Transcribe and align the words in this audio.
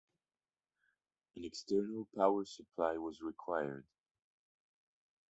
An 1.35 1.43
external 1.45 2.07
power 2.15 2.43
supply 2.45 2.97
was 2.97 3.21
required. 3.21 3.85